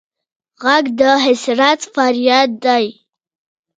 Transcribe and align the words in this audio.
غږ 0.63 0.85
د 0.99 1.01
حسرت 1.25 1.81
فریاد 1.93 2.49
دی 2.63 2.85